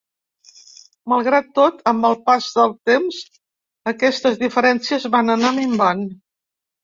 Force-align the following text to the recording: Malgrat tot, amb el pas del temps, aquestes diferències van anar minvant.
Malgrat 1.11 1.49
tot, 1.57 1.83
amb 1.91 2.07
el 2.09 2.15
pas 2.29 2.47
del 2.55 2.73
temps, 2.91 3.19
aquestes 3.93 4.41
diferències 4.45 5.05
van 5.17 5.33
anar 5.35 5.55
minvant. 5.59 6.03